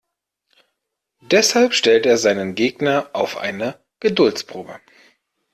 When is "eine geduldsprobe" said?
3.37-4.79